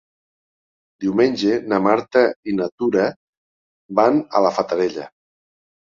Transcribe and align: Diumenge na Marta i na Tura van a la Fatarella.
Diumenge 1.05 1.59
na 1.75 1.79
Marta 1.89 2.25
i 2.53 2.57
na 2.63 2.71
Tura 2.79 3.07
van 4.03 4.23
a 4.41 4.47
la 4.49 4.57
Fatarella. 4.61 5.11